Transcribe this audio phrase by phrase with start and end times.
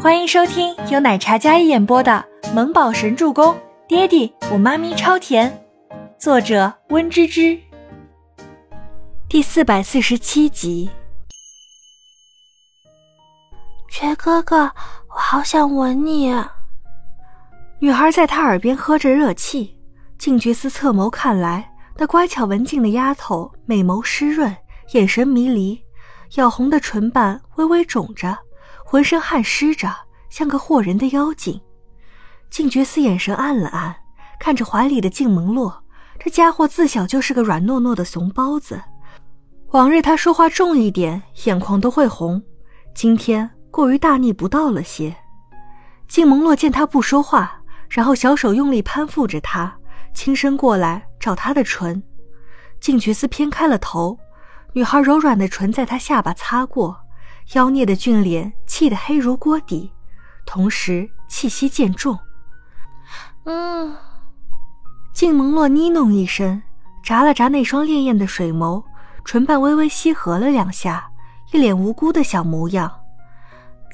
[0.00, 3.52] 欢迎收听由奶茶嘉一演播的《萌宝神助攻》，
[3.88, 5.52] 爹地我妈咪超甜，
[6.16, 7.58] 作者温芝芝。
[9.28, 10.88] 第四百四十七集。
[13.90, 14.70] 觉哥哥，
[15.08, 16.32] 我好想吻你。
[17.80, 19.76] 女孩在他耳边喝着热气，
[20.16, 24.56] 静觉寺侧眸看来，那乖巧文静的丫头美眸湿润，
[24.92, 25.82] 眼神迷离，
[26.36, 28.38] 咬红的唇瓣微微肿着。
[28.90, 29.94] 浑身汗湿着，
[30.30, 31.60] 像个惑人的妖精。
[32.48, 33.94] 静觉寺眼神暗了暗，
[34.40, 35.84] 看着怀里的静萌洛，
[36.18, 38.80] 这家伙自小就是个软糯糯的怂包子。
[39.72, 42.42] 往日他说话重一点，眼眶都会红，
[42.94, 45.14] 今天过于大逆不道了些。
[46.08, 47.60] 静萌洛见他不说话，
[47.90, 49.76] 然后小手用力攀附着他，
[50.14, 52.02] 轻身过来找他的唇。
[52.80, 54.18] 静觉寺偏开了头，
[54.72, 56.98] 女孩柔软的唇在他下巴擦过。
[57.54, 59.90] 妖孽的俊脸气得黑如锅底，
[60.44, 62.18] 同时气息渐重。
[63.44, 63.96] 嗯，
[65.14, 66.62] 静萌洛呢哝一声，
[67.02, 68.84] 眨了眨那双潋滟的水眸，
[69.24, 71.10] 唇瓣微微吸合了两下，
[71.52, 72.92] 一脸无辜的小模样。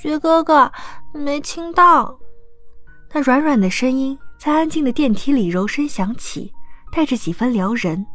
[0.00, 0.70] 觉哥哥，
[1.12, 2.16] 没亲到。
[3.12, 6.52] 那软软的声音在安静的电梯里柔声响起，
[6.92, 8.06] 带着几分撩人。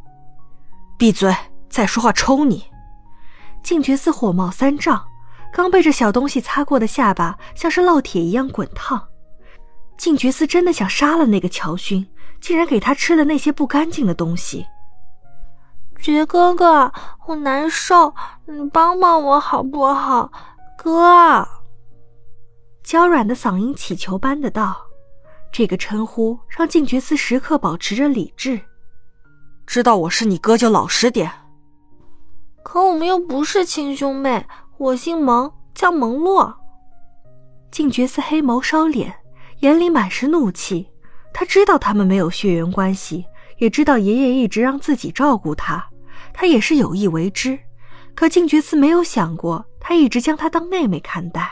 [0.97, 1.35] 闭嘴！
[1.69, 2.63] 再说话抽你！
[3.61, 5.05] 静觉似火冒三丈。
[5.55, 9.01] 刚被这小东西擦过的下巴像是烙铁一样滚烫，
[9.97, 12.05] 静觉寺真的想杀了那个乔勋，
[12.41, 14.65] 竟然给他吃了那些不干净的东西。
[15.97, 16.91] 觉哥哥，
[17.25, 20.29] 我难受，你帮帮我好不好？
[20.77, 21.47] 哥，
[22.83, 24.75] 娇软的嗓音乞求般的道，
[25.53, 28.59] 这个称呼让静觉寺时刻保持着理智。
[29.65, 31.31] 知道我是你哥就老实点。
[32.61, 34.45] 可我们又不是亲兄妹。
[34.77, 36.53] 我姓蒙，叫蒙洛。
[37.71, 39.13] 静觉寺黑眸烧脸，
[39.61, 40.85] 眼里满是怒气。
[41.33, 43.25] 他知道他们没有血缘关系，
[43.57, 45.85] 也知道爷爷一直让自己照顾他，
[46.33, 47.57] 他也是有意为之。
[48.13, 51.49] 可静觉寺没有想过，他一直将他当妹妹看待。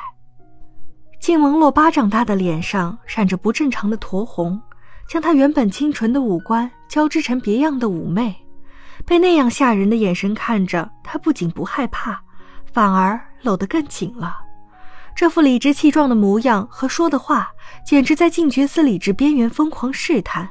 [1.18, 4.62] 静蒙洛巴掌大的脸上闪着不正常的酡红，
[5.08, 8.36] 将他原本清纯的五官交织成别样的妩媚。
[9.06, 12.22] 被那样吓人的眼神看着，他不仅不害怕。
[12.74, 14.36] 反而搂得更紧了，
[15.16, 17.52] 这副理直气壮的模样和说的话，
[17.86, 20.50] 简直在静觉寺理智边缘疯狂试探。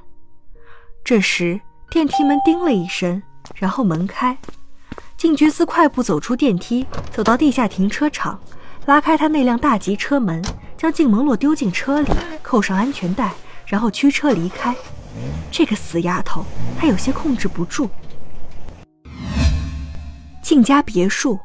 [1.02, 3.20] 这时，电梯门叮了一声，
[3.56, 4.38] 然后门开，
[5.16, 8.38] 静觉寺快步走出电梯，走到地下停车场，
[8.86, 10.40] 拉开他那辆大吉车门，
[10.76, 13.32] 将静萌洛丢进车里，扣上安全带，
[13.66, 14.72] 然后驱车离开。
[15.50, 16.44] 这个死丫头，
[16.78, 17.90] 他有些控制不住。
[20.40, 21.36] 静家别墅。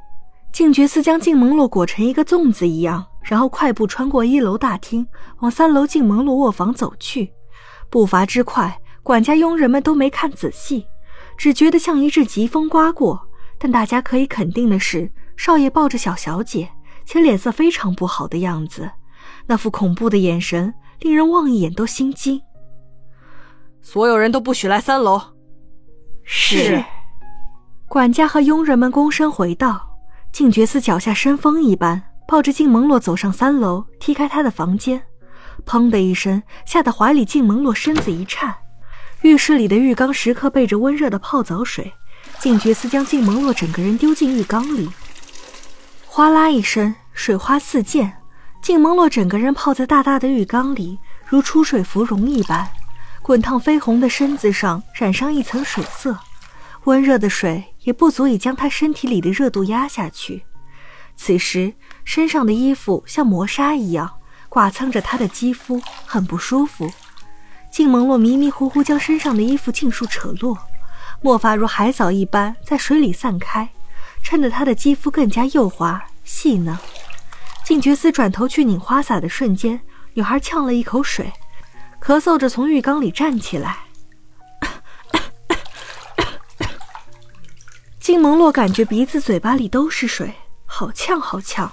[0.52, 5.08] 静觉寺将静萌洛裹成一个粽子一样，然后快步穿过一楼大厅，
[5.40, 7.32] 往三楼静萌洛卧房走去。
[7.90, 10.88] 步伐之快，管家佣人们都没看仔细，
[11.38, 13.28] 只觉得像一阵疾风刮过。
[13.60, 16.70] 但大家可以肯定的是，少爷抱着小小姐，
[17.06, 18.90] 且脸色非常不好的样子，
[19.46, 22.42] 那副恐怖的眼神令人望一眼都心惊。
[23.82, 25.22] 所有人都不许来三楼。
[26.24, 26.84] 是。
[27.88, 29.87] 管家和佣人们躬身回道。
[30.32, 35.02] 静觉寺脚下生风一般，抱着静萌洛走上三楼，踢开他的房间，
[35.66, 38.56] 砰的一声，吓得怀里静萌洛身子一颤。
[39.22, 41.92] 浴室里的浴缸时刻备着温热的泡澡水，
[42.40, 44.88] 静觉寺将静萌洛整个人丢进浴缸里，
[46.06, 48.14] 哗啦一声，水花四溅，
[48.62, 52.68] 静萌洛整个人泡在大大的浴缸里，如出水芙蓉一般，
[53.24, 56.16] 滚烫绯红的身子上染上一层水色。
[56.88, 60.46] 温热的水也不足以将他身体里的热度压下去。
[61.18, 61.74] 此时
[62.06, 64.10] 身上的衣服像磨砂一样
[64.48, 66.90] 剐蹭着他的肌肤，很不舒服。
[67.70, 70.58] 静萌洛迷迷糊糊将身上的衣服尽数扯落，
[71.22, 73.68] 墨发如海藻一般在水里散开，
[74.24, 76.78] 衬得他的肌肤更加幼滑细嫩。
[77.66, 79.82] 静觉寺转头去拧花洒的瞬间，
[80.14, 81.34] 女孩呛了一口水，
[82.02, 83.80] 咳嗽着从浴缸里站起来。
[88.08, 90.34] 金蒙洛感觉鼻子、嘴巴里都是水，
[90.66, 91.70] 好呛好呛，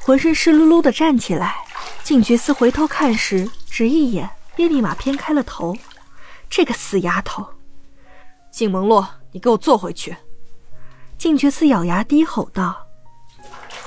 [0.00, 1.56] 浑身湿漉漉的站起来。
[2.04, 5.74] 静觉寺回头看时，只一眼便立马偏开了头。
[6.50, 7.46] 这个死丫头！
[8.52, 10.14] 静蒙洛，你给我坐回去！
[11.16, 12.86] 静觉寺咬牙低吼道。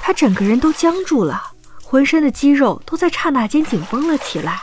[0.02, 1.52] 他整个人都僵住了，
[1.84, 4.60] 浑身的肌肉都在刹那间紧绷了起来，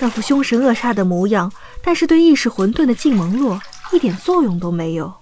[0.00, 5.14] 那副凶神恶煞的模样，但是对意识混沌的静蒙洛一点作用都没有。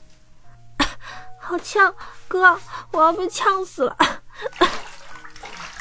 [1.47, 1.95] 好呛，
[2.27, 2.59] 哥，
[2.91, 3.97] 我要被呛死了！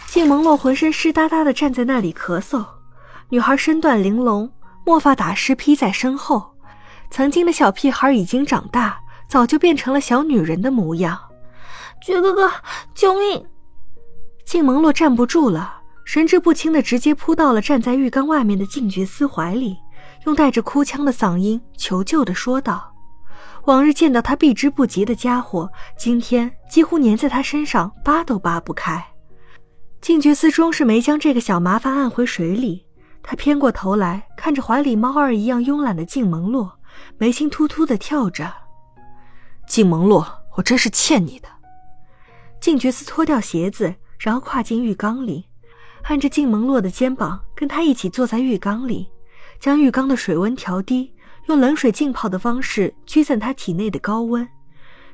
[0.07, 2.65] 静萌洛浑身湿哒哒的站在那里咳嗽，
[3.30, 4.51] 女孩身段玲珑，
[4.86, 6.54] 墨发打湿披在身后，
[7.10, 11.18] 曾经的小屁孩已经长大，早就变成了小女人的模样。
[12.06, 12.51] 绝哥哥，
[12.94, 13.45] 救命！
[14.45, 19.77] 静萌洛站不住了，神志不清的直接扑到了站在浴缸外面的静觉司怀里，
[20.25, 22.93] 用带着哭腔的嗓音求救的说道
[23.65, 29.04] ：“往日见到他避之不及的家伙，今天几乎粘在他身上，扒都扒不开。”
[30.01, 32.86] 静觉司终是没将这个小麻烦按回水里，
[33.21, 36.77] 他偏过头来看着怀里猫儿一样慵懒的静蒙洛，
[37.18, 38.54] 眉心突突的跳着
[39.68, 40.27] ：“静蒙洛，
[40.57, 41.48] 我真是欠你的。”
[42.60, 43.95] 静觉司脱掉鞋子。
[44.19, 45.45] 然后跨进浴缸里，
[46.04, 49.12] 按着静蒙洛的肩膀，跟他一起坐在浴缸里，
[49.60, 51.13] 将浴缸的水温调低，
[51.48, 54.48] 用冷水浸泡的方式驱散他体内的高温。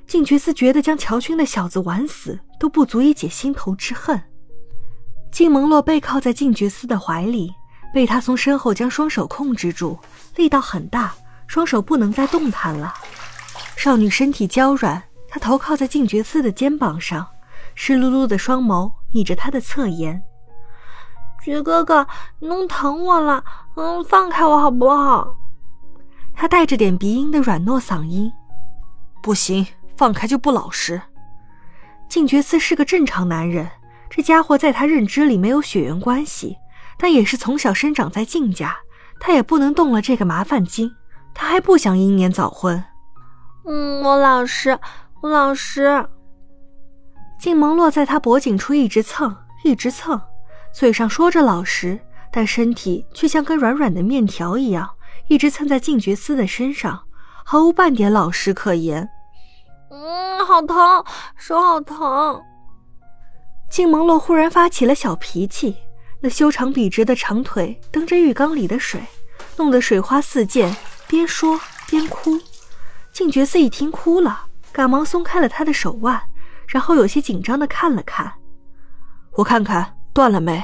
[0.08, 4.22] 静觉寺觉得将乔勋的小子玩死都不足以解心头之恨。
[5.32, 7.54] 静蒙洛背靠在静觉寺的怀里，
[7.94, 9.98] 被他从身后将双手控制住，
[10.36, 11.14] 力道很大，
[11.48, 12.94] 双手不能再动弹了。
[13.76, 17.28] 少女身体娇软，她头靠在静觉寺的肩膀上，
[17.76, 18.92] 湿漉漉的双眸。
[19.12, 20.22] 倚着他的侧颜，
[21.44, 22.06] 绝哥哥，
[22.38, 23.44] 你弄疼我了，
[23.76, 25.28] 嗯，放开我好不好？
[26.40, 28.32] 他带着点鼻音的软糯嗓音。
[29.22, 31.02] 不行，放开就不老实。
[32.08, 33.70] 静觉寺是个正常男人，
[34.10, 36.56] 这家伙在他认知里没有血缘关系，
[36.98, 38.78] 但也是从小生长在静家，
[39.20, 40.90] 他也不能动了这个麻烦精。
[41.34, 42.82] 他还不想英年早婚。
[43.66, 44.80] 嗯，我老实，
[45.20, 46.08] 我老实。
[47.38, 49.36] 静萌落在他脖颈处一直蹭，
[49.66, 50.22] 一直蹭，
[50.74, 52.00] 嘴上说着老实，
[52.32, 54.90] 但身体却像根软软的面条一样，
[55.30, 57.00] 一直蹭在静觉司的身上，
[57.46, 59.08] 毫无半点老实可言。
[59.92, 61.06] 嗯，好疼，
[61.38, 62.42] 手好疼。
[63.70, 65.78] 静萌洛忽然发起了小脾气，
[66.20, 69.00] 那修长笔直的长腿蹬着浴缸里的水，
[69.56, 70.76] 弄得水花四溅，
[71.08, 72.40] 边说边哭。
[73.12, 76.20] 静觉司一听哭了，赶忙松开了他的手腕。
[76.68, 78.32] 然后有些紧张的看了看，
[79.34, 80.64] 我看看断了没。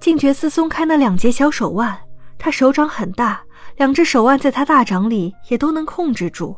[0.00, 1.98] 静觉寺松开那两截小手腕，
[2.38, 3.42] 他手掌很大，
[3.80, 6.54] 两只手腕在他大掌里也都能控制住。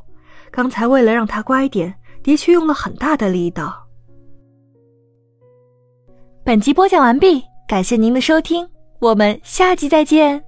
[0.51, 3.87] 刚才为了让他乖点，的确用了很大的力道。
[6.43, 10.43] 本集播讲完毕，感谢您的收听，我们下集再见。